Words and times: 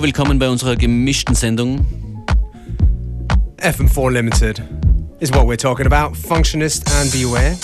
Hallo, 0.00 0.06
willkommen 0.06 0.38
bei 0.38 0.48
unserer 0.48 0.76
gemischten 0.76 1.34
Sendung. 1.34 1.84
FM4 3.58 4.10
Limited 4.10 4.62
is 5.18 5.30
what 5.30 5.46
we're 5.46 5.58
talking 5.58 5.84
about. 5.84 6.16
Functionist 6.16 6.90
and 6.94 7.12
Beware. 7.12 7.54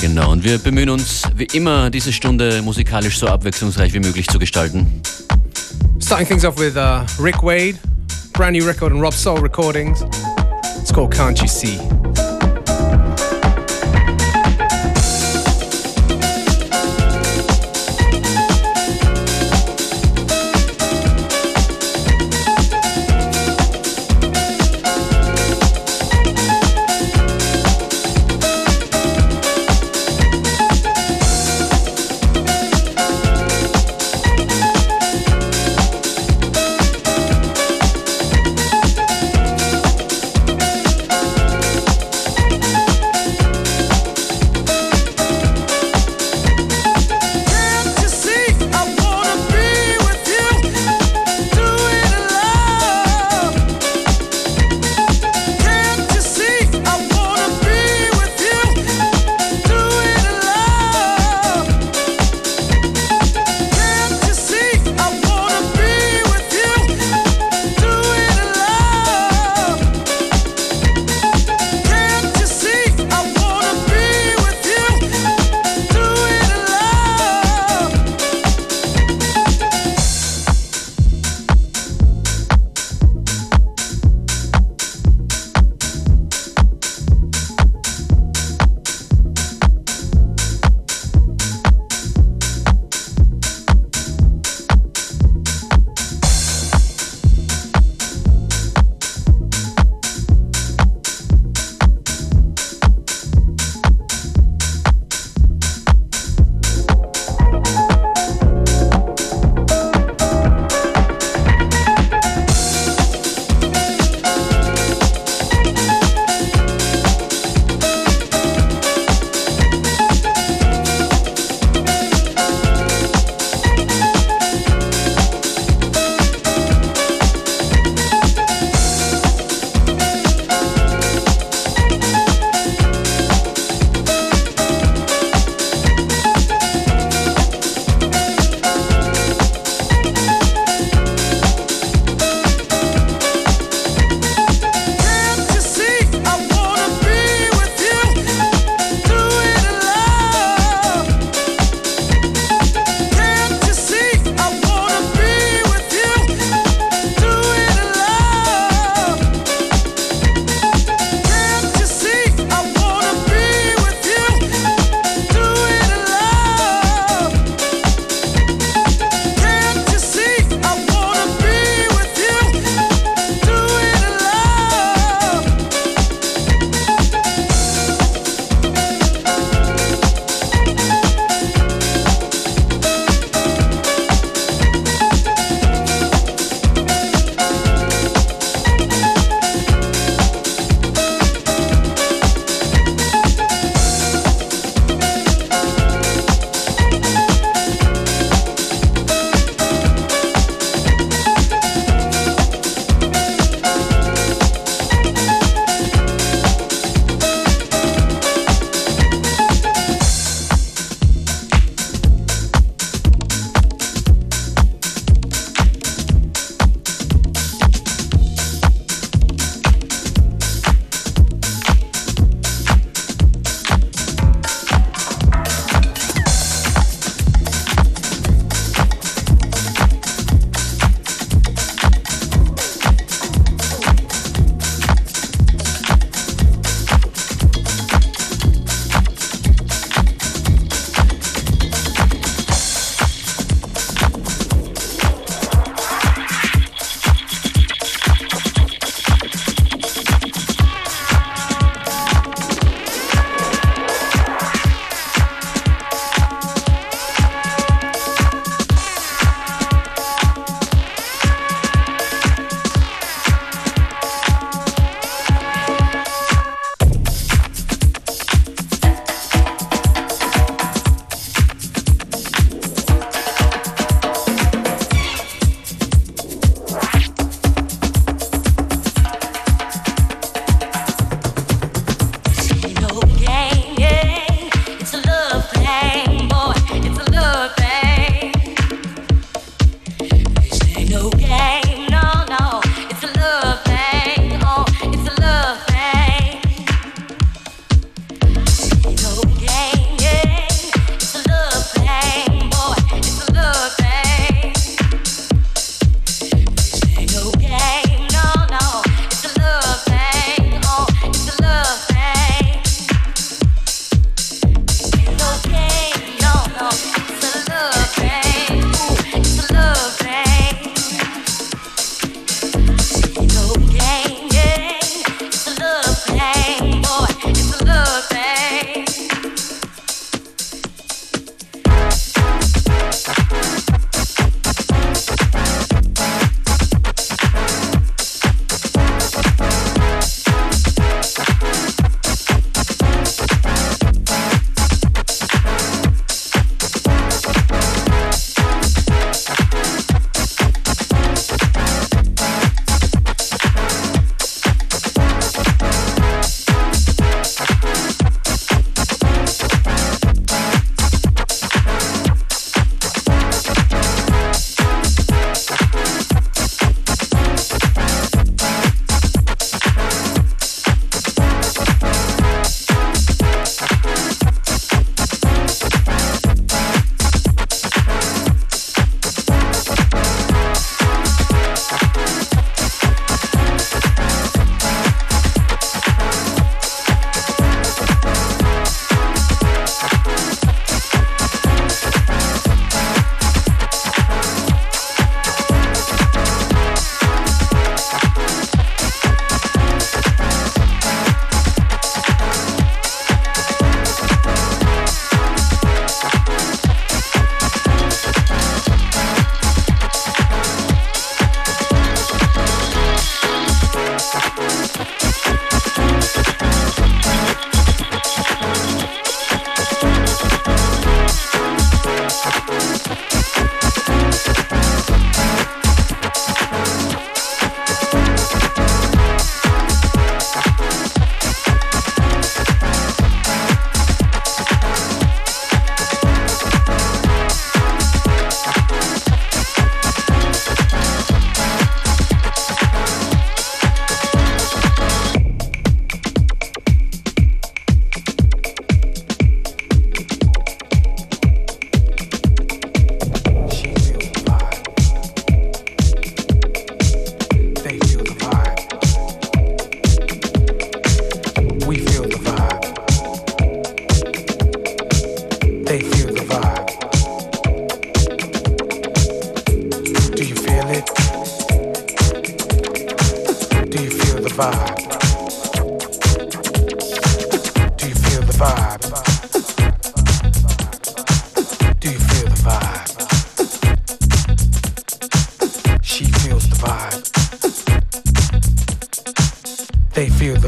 Genau, 0.00 0.32
und 0.32 0.42
wir 0.42 0.56
bemühen 0.56 0.88
uns, 0.88 1.24
wie 1.36 1.44
immer, 1.52 1.90
diese 1.90 2.10
Stunde 2.10 2.62
musikalisch 2.62 3.18
so 3.18 3.26
abwechslungsreich 3.26 3.92
wie 3.92 4.00
möglich 4.00 4.28
zu 4.28 4.38
gestalten. 4.38 5.02
Starting 6.00 6.26
things 6.26 6.46
off 6.46 6.58
with 6.58 6.74
uh, 6.74 7.04
Rick 7.22 7.42
Wade, 7.42 7.74
brand 8.32 8.56
new 8.56 8.64
record 8.64 8.90
on 8.90 9.00
Rob 9.02 9.12
Soul 9.12 9.40
Recordings. 9.40 10.02
It's 10.80 10.90
called 10.90 11.12
Can't 11.12 11.38
You 11.38 11.48
See? 11.48 11.78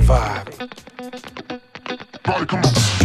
vibe. 0.07 0.69
Body, 2.23 2.47
come 2.47 2.65
on. 2.65 2.96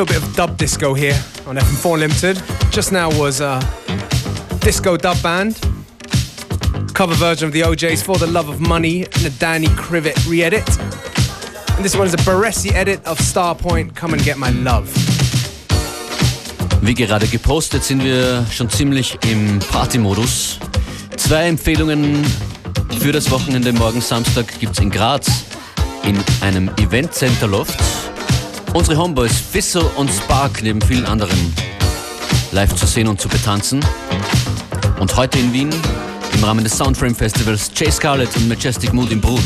Little 0.00 0.18
bit 0.18 0.26
of 0.26 0.34
dub 0.34 0.56
disco 0.56 0.94
here 0.94 1.20
on 1.46 1.56
FM4 1.56 1.98
Limited. 1.98 2.42
Just 2.70 2.90
now 2.90 3.10
was 3.18 3.42
a 3.42 3.60
disco 4.60 4.96
dub 4.96 5.22
band. 5.22 5.60
Cover 6.94 7.12
version 7.12 7.48
of 7.48 7.52
the 7.52 7.62
O'Jays 7.64 8.02
For 8.02 8.16
the 8.16 8.26
Love 8.26 8.48
of 8.48 8.60
Money 8.60 9.04
and 9.04 9.26
a 9.26 9.30
Danny 9.38 9.66
Krivit 9.66 10.16
re-edit. 10.26 10.66
And 11.76 11.84
this 11.84 11.94
one 11.94 12.06
is 12.06 12.14
a 12.14 12.16
Baresi 12.16 12.72
edit 12.72 13.04
of 13.04 13.18
Starpoint 13.18 13.94
Come 13.94 14.14
and 14.14 14.24
Get 14.24 14.38
My 14.38 14.48
Love. 14.48 14.88
Wie 16.80 16.94
gerade 16.94 17.26
gepostet 17.26 17.84
sind 17.84 18.02
wir 18.02 18.46
schon 18.50 18.70
ziemlich 18.70 19.18
im 19.30 19.58
Party-Modus. 19.70 20.60
Zwei 21.18 21.46
Empfehlungen 21.46 22.24
für 23.00 23.12
das 23.12 23.30
Wochenende 23.30 23.74
morgen 23.74 24.00
Samstag 24.00 24.46
gibt 24.60 24.72
es 24.72 24.78
in 24.78 24.90
Graz 24.90 25.26
in 26.04 26.16
einem 26.40 26.70
Event 26.78 27.12
Center 27.12 27.48
Loft. 27.48 27.99
Unsere 28.72 28.96
Homeboys 28.98 29.32
Fissel 29.32 29.82
und 29.96 30.08
Spark 30.10 30.62
neben 30.62 30.80
vielen 30.80 31.04
anderen 31.04 31.52
live 32.52 32.72
zu 32.76 32.86
sehen 32.86 33.08
und 33.08 33.20
zu 33.20 33.28
betanzen. 33.28 33.84
Und 35.00 35.16
heute 35.16 35.40
in 35.40 35.52
Wien 35.52 35.70
im 36.34 36.44
Rahmen 36.44 36.62
des 36.62 36.78
Soundframe 36.78 37.14
Festivals 37.14 37.70
Jay 37.74 37.90
Scarlett 37.90 38.34
und 38.36 38.48
Majestic 38.48 38.92
Mood 38.92 39.10
im 39.10 39.20
Brut. 39.20 39.40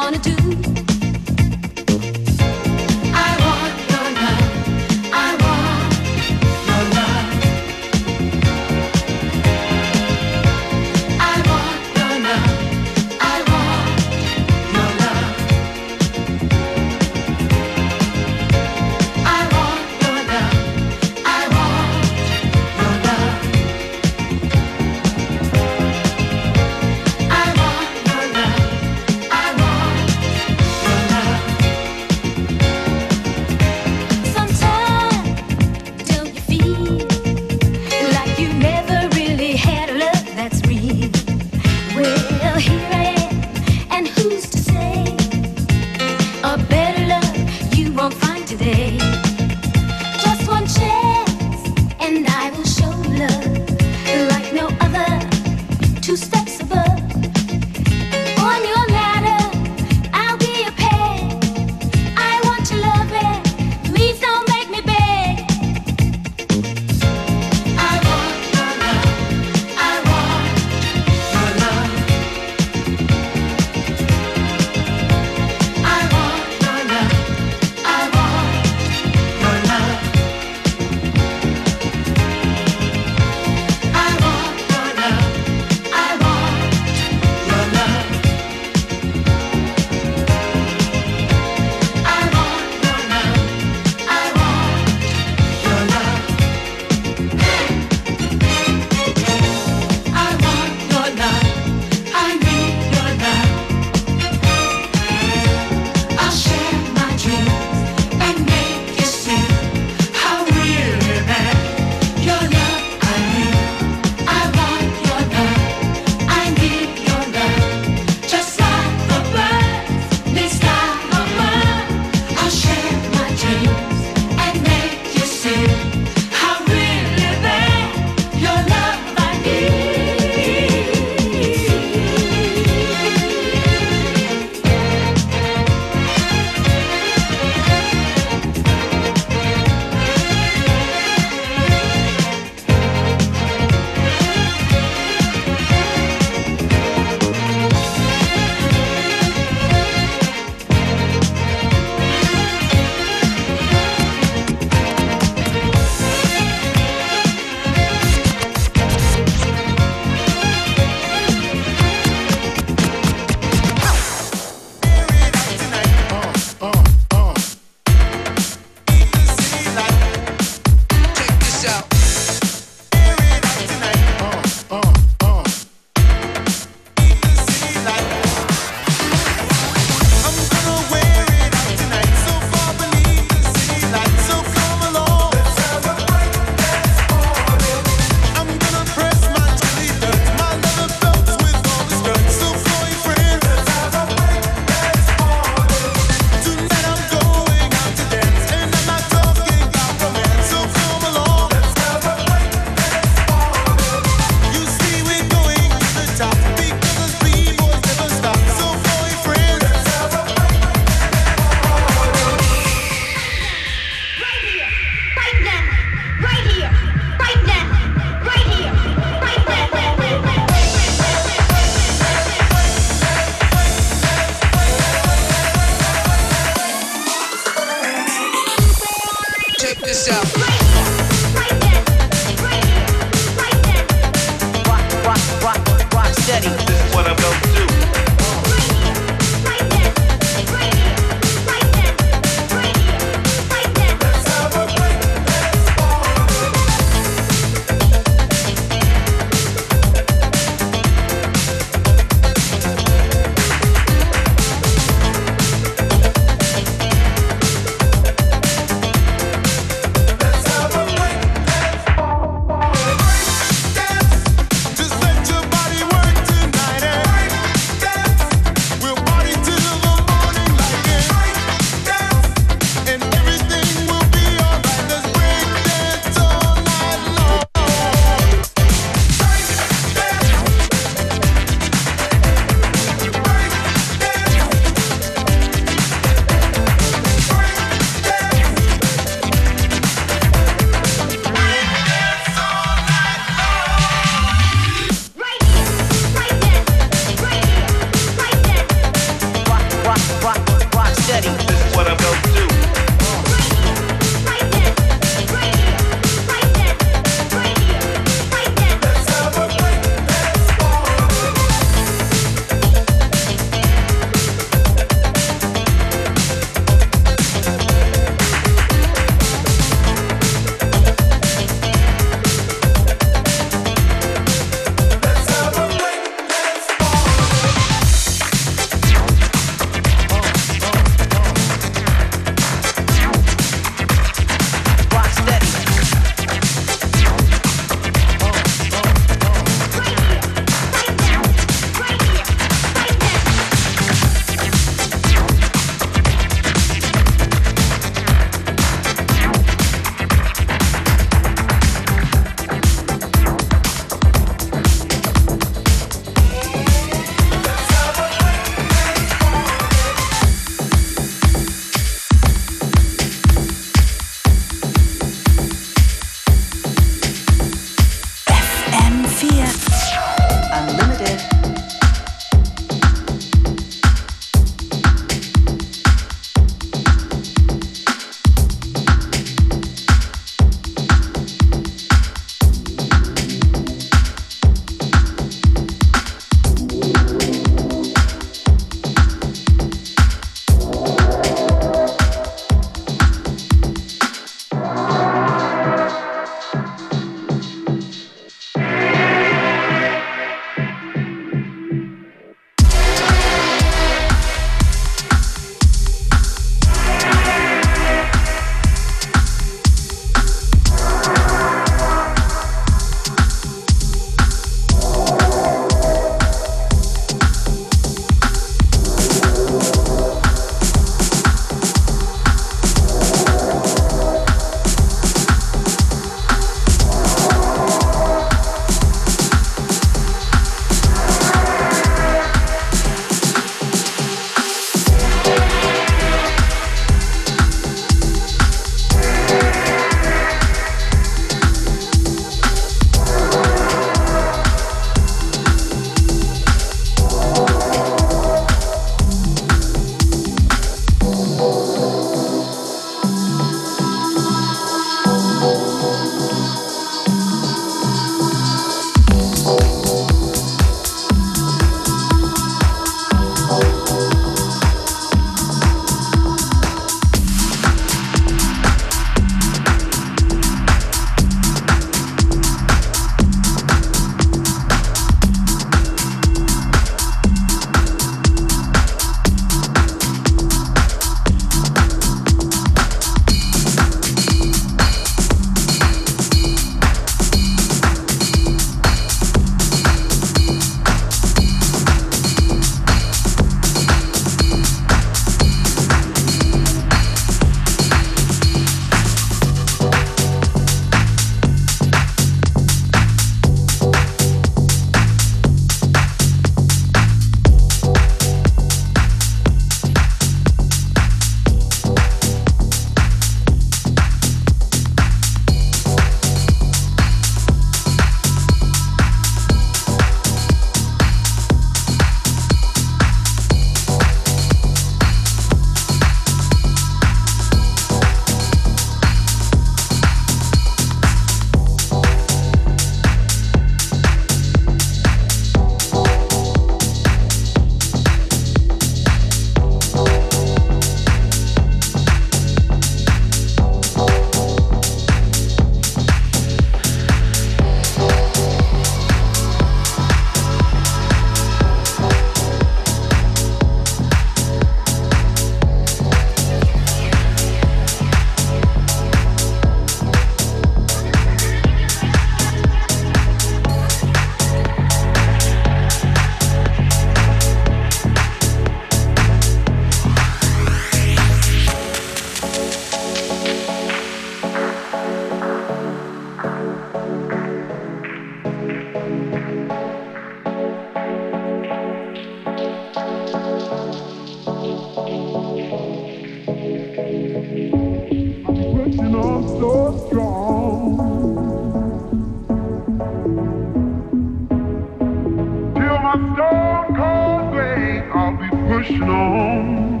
home. 599.61 600.00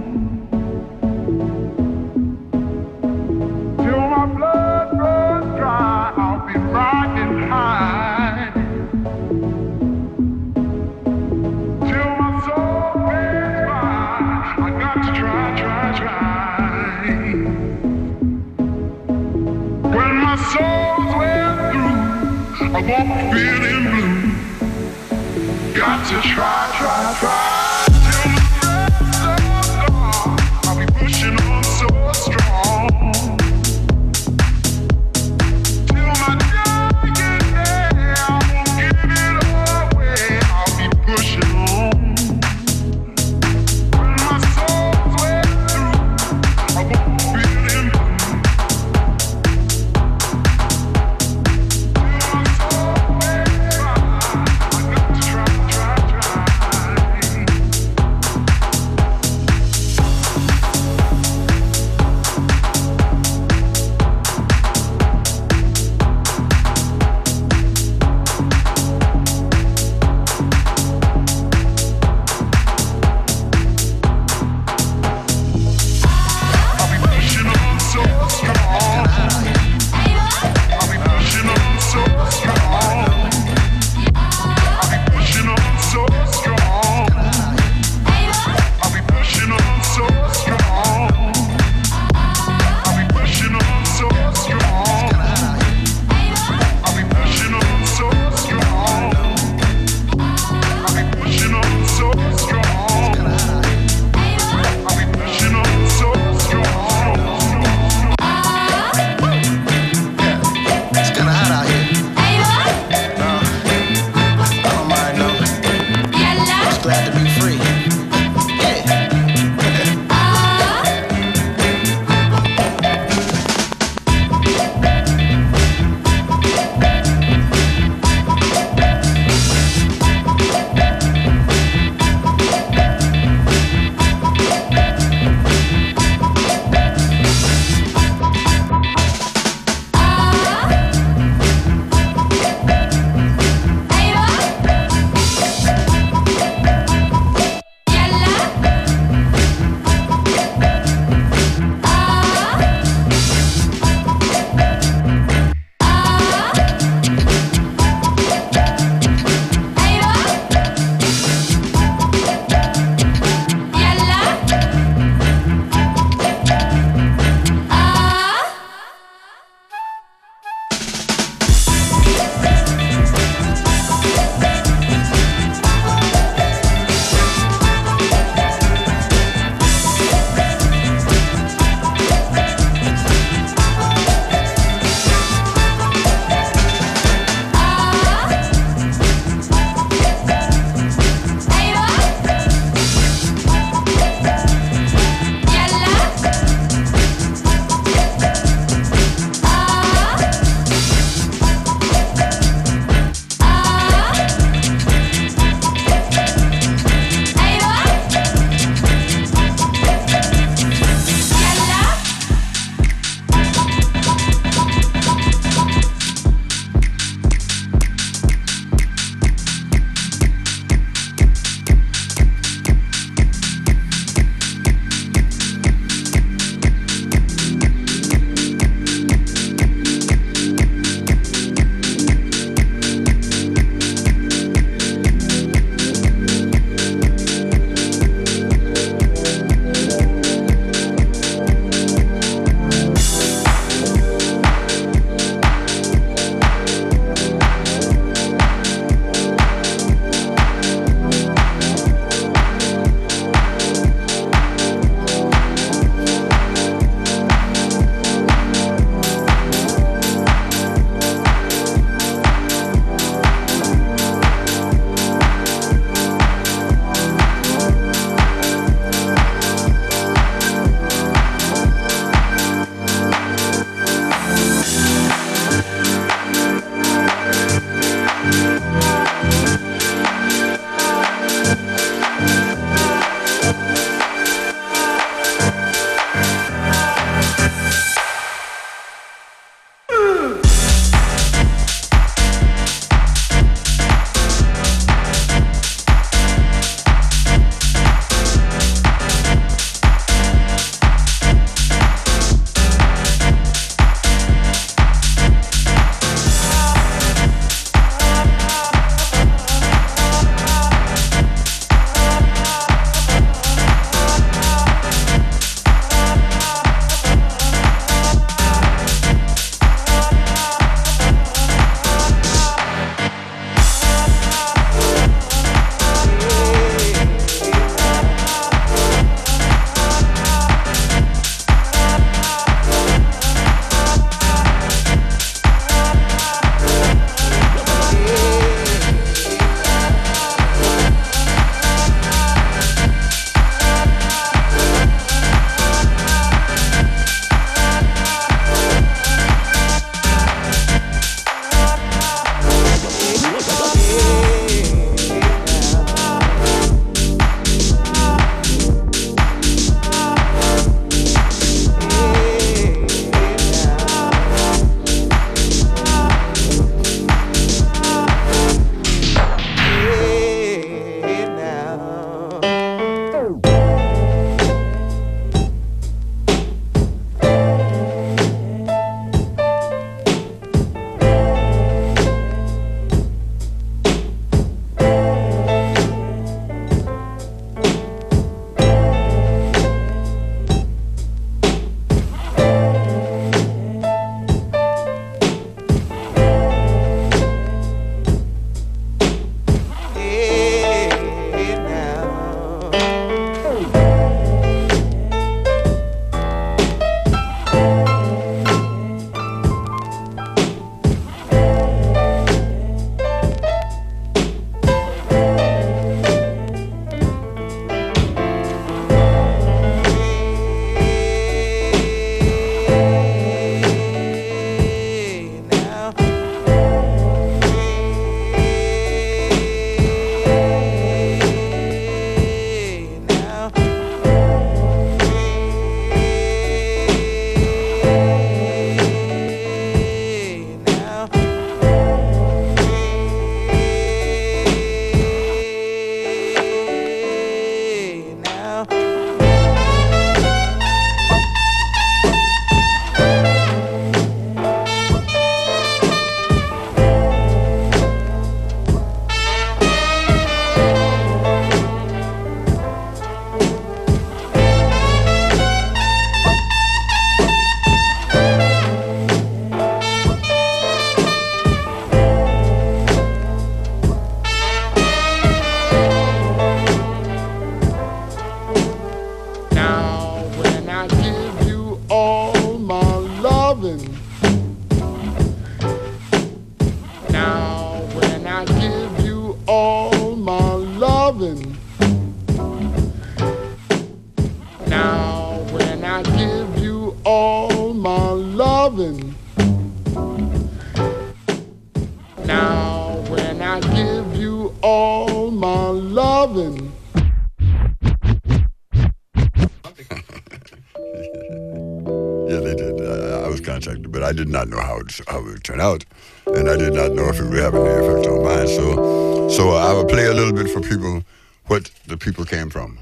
Turn 515.43 515.59
out, 515.59 515.85
and 516.27 516.49
I 516.49 516.57
did 516.57 516.73
not 516.73 516.91
know 516.91 517.09
if 517.09 517.19
it 517.19 517.23
would 517.23 517.39
have 517.39 517.55
any 517.55 517.69
effect 517.69 518.07
on 518.07 518.23
mine. 518.23 518.47
So, 518.47 519.29
so 519.29 519.49
I 519.51 519.73
will 519.73 519.85
play 519.85 520.05
a 520.05 520.13
little 520.13 520.33
bit 520.33 520.49
for 520.49 520.61
people 520.61 521.03
what 521.47 521.69
the 521.87 521.97
people 521.97 522.25
came 522.25 522.49
from, 522.49 522.79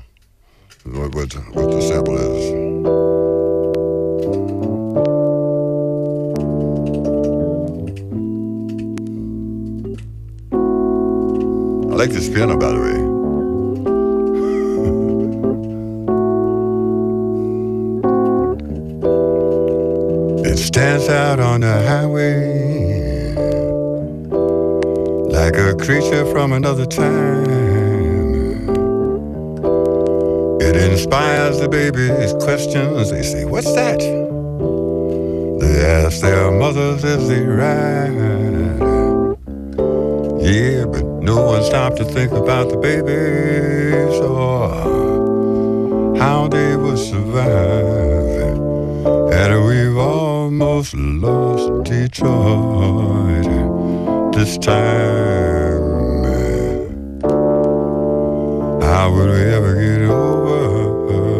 what 0.85 1.15
what, 1.15 1.33
what 1.33 1.71
the 1.71 1.81
sample 1.81 2.17
is. 2.17 2.69
I 11.91 11.95
like 11.95 12.11
this 12.11 12.29
piano, 12.29 12.57
by 12.57 12.71
the 12.71 12.79
way. 12.79 13.08
Out 21.29 21.39
on 21.39 21.61
the 21.61 21.77
highway 21.87 23.35
like 25.29 25.55
a 25.57 25.75
creature 25.75 26.25
from 26.31 26.53
another 26.53 26.87
time. 26.87 27.45
It 30.59 30.75
inspires 30.75 31.59
the 31.59 31.69
babies' 31.69 32.33
questions. 32.43 33.11
They 33.11 33.21
say, 33.21 33.45
What's 33.45 33.71
that? 33.75 33.99
They 35.59 35.75
ask 35.85 36.19
their 36.21 36.49
mothers 36.49 37.05
as 37.05 37.27
they 37.29 37.43
ride. 37.45 38.15
Yeah, 40.41 40.85
but 40.85 41.03
no 41.21 41.45
one 41.45 41.63
stopped 41.63 41.97
to 41.97 42.05
think 42.05 42.31
about 42.31 42.69
the 42.71 42.77
babies 42.77 44.19
or 44.19 44.69
how 46.17 46.47
they 46.47 46.75
would 46.75 46.97
survive. 46.97 48.57
And 49.31 49.65
we've 49.67 49.99
almost 50.61 50.93
lost 50.93 51.83
Detroit 51.85 53.45
this 54.33 54.57
time. 54.57 56.25
Eh, 56.25 56.89
How 58.85 59.09
would 59.13 59.29
we 59.29 59.41
ever 59.55 59.75
get 59.75 60.01
over 60.01 61.31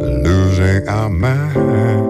losing 0.00 0.88
our 0.88 1.10
minds? 1.10 2.05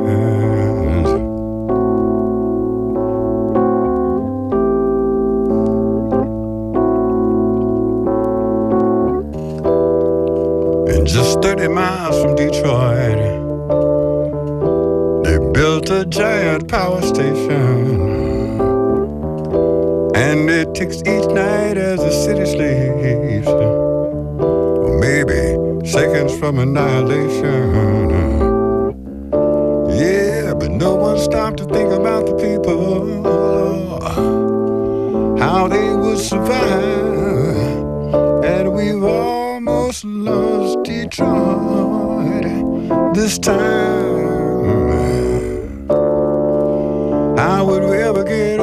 From 26.47 26.61
annihilation. 26.61 27.73
Yeah, 29.91 30.55
but 30.55 30.71
no 30.71 30.95
one 30.95 31.19
stopped 31.19 31.57
to 31.57 31.65
think 31.65 31.93
about 31.93 32.27
the 32.27 32.35
people. 32.37 33.25
How 35.41 35.67
they 35.67 35.93
would 35.93 36.19
survive. 36.19 36.85
And 38.45 38.73
we've 38.75 39.03
almost 39.03 40.05
lost 40.05 40.85
Detroit 40.85 42.45
this 43.13 43.41
time. 43.41 44.29
How 47.37 47.65
would 47.65 47.83
we 47.91 47.97
ever 47.97 48.23
get 48.23 48.56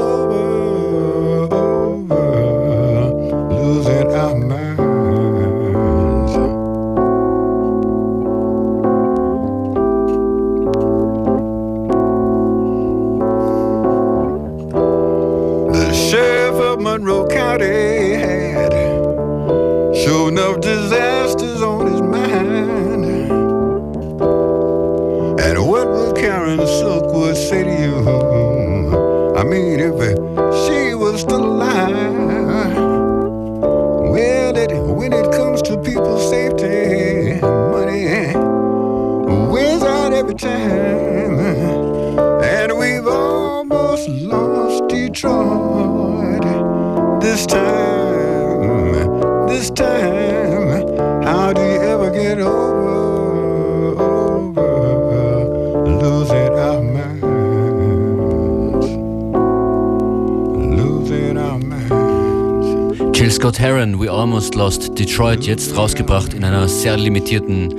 Detroit, 65.05 65.45
jetzt 65.45 65.75
rausgebracht 65.75 66.33
in 66.33 66.45
einer 66.45 66.69
sehr 66.69 66.95
limitierten 66.95 67.73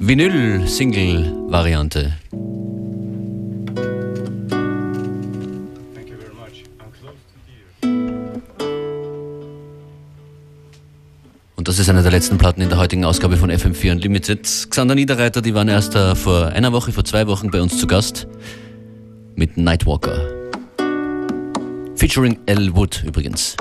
Vinyl-Single-Variante. 0.00 2.14
Und 11.56 11.68
das 11.68 11.78
ist 11.78 11.90
eine 11.90 12.02
der 12.02 12.10
letzten 12.10 12.38
Platten 12.38 12.62
in 12.62 12.70
der 12.70 12.78
heutigen 12.78 13.04
Ausgabe 13.04 13.36
von 13.36 13.50
FM4 13.50 13.92
Unlimited. 13.92 14.44
Xander 14.70 14.94
Niederreiter, 14.94 15.42
die 15.42 15.52
waren 15.52 15.68
erst 15.68 15.92
vor 15.92 16.46
einer 16.46 16.72
Woche, 16.72 16.90
vor 16.90 17.04
zwei 17.04 17.26
Wochen 17.26 17.50
bei 17.50 17.60
uns 17.60 17.76
zu 17.76 17.86
Gast 17.86 18.26
mit 19.34 19.58
Nightwalker. 19.58 20.18
Featuring 21.96 22.38
L. 22.46 22.74
Wood 22.74 23.04
übrigens. 23.06 23.58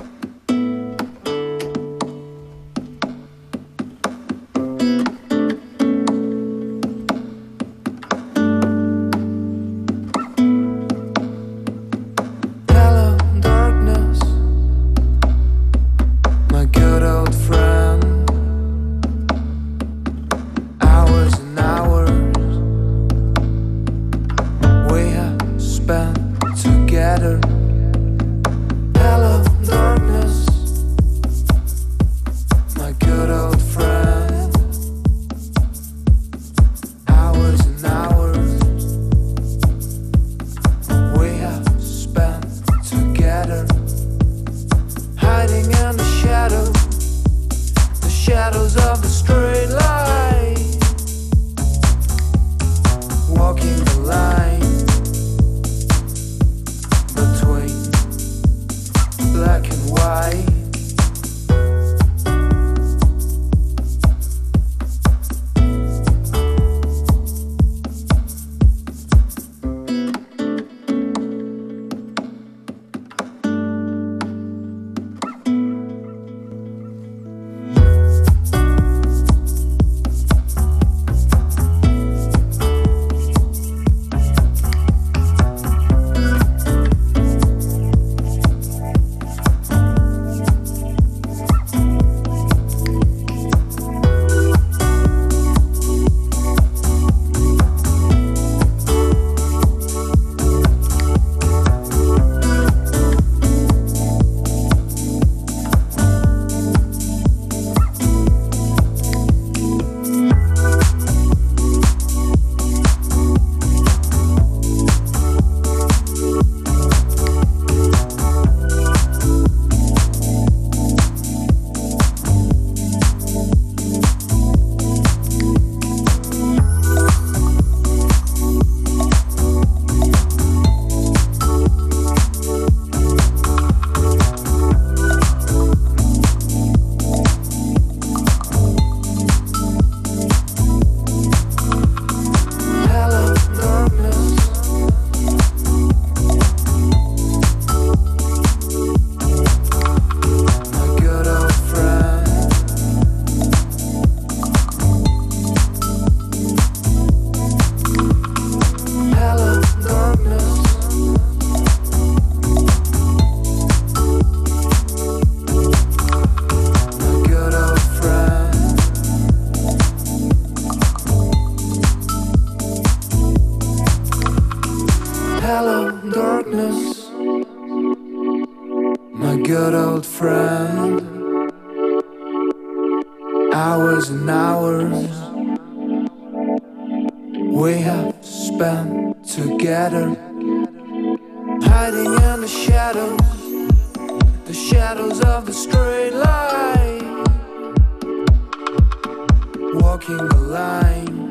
Line 200.85 201.29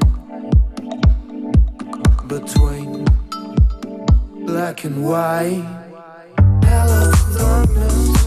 between 2.26 3.04
black 4.46 4.84
and 4.84 5.04
white. 5.04 5.64
Hello, 6.64 7.12
darkness. 7.36 8.23